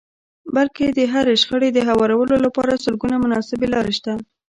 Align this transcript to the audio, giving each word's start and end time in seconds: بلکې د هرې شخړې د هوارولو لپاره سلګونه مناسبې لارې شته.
بلکې 0.55 0.85
د 0.89 0.99
هرې 1.13 1.33
شخړې 1.41 1.69
د 1.73 1.79
هوارولو 1.87 2.35
لپاره 2.45 2.81
سلګونه 2.85 3.15
مناسبې 3.23 3.67
لارې 3.73 3.93
شته. 3.99 4.13